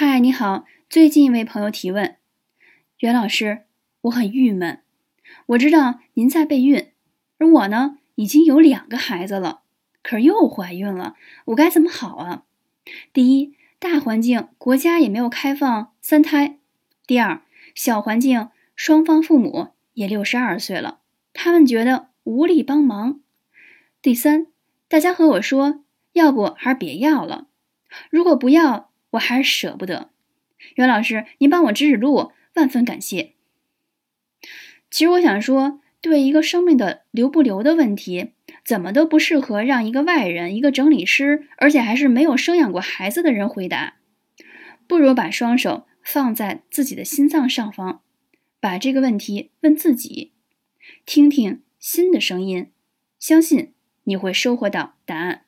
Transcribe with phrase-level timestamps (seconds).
[0.00, 0.64] 嗨，你好。
[0.88, 2.18] 最近一位朋友提问，
[3.00, 3.62] 袁老师，
[4.02, 4.82] 我很郁闷。
[5.46, 6.92] 我知道您在备孕，
[7.38, 9.62] 而我呢，已经有两个孩子了，
[10.00, 11.16] 可是又怀孕了，
[11.46, 12.44] 我该怎么好啊？
[13.12, 16.58] 第一，大环境国家也没有开放三胎；
[17.04, 17.42] 第二，
[17.74, 21.00] 小环境双方父母也六十二岁了，
[21.32, 23.18] 他们觉得无力帮忙；
[24.00, 24.46] 第三，
[24.86, 27.48] 大家和我说，要不还是别要了。
[28.10, 28.87] 如果不要。
[29.10, 30.10] 我还是舍不得，
[30.74, 33.34] 袁老师，您帮我指指路，万分感谢。
[34.90, 38.32] 其实我想说，对一个生命的留不留的问题，
[38.64, 43.96] 怎么都不适合让一个外人、一个整理师，而且还是没有生养过孩子的人回答。
[44.86, 48.02] 不如把双手放在自己的心脏上方，
[48.60, 50.32] 把这个问题问自己，
[51.04, 52.70] 听听心的声音，
[53.18, 55.44] 相信你会收获到答案。